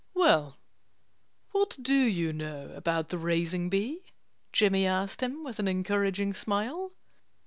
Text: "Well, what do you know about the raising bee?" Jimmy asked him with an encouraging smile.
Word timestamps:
"Well, 0.15 0.57
what 1.51 1.77
do 1.79 1.93
you 1.93 2.33
know 2.33 2.73
about 2.75 3.09
the 3.09 3.19
raising 3.19 3.69
bee?" 3.69 4.01
Jimmy 4.51 4.87
asked 4.87 5.21
him 5.21 5.43
with 5.43 5.59
an 5.59 5.67
encouraging 5.67 6.33
smile. 6.33 6.93